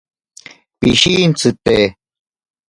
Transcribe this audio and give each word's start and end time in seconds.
Pishintsite. 0.79 1.75